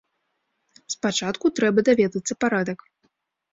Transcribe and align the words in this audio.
Спачатку 0.93 1.45
трэба 1.61 1.79
даведацца 1.91 2.33
парадак. 2.47 2.79